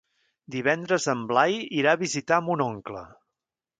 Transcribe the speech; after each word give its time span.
Divendres 0.55 1.05
en 1.13 1.21
Blai 1.31 1.53
irà 1.81 1.93
a 1.93 2.01
visitar 2.07 2.41
mon 2.47 2.65
oncle. 2.67 3.05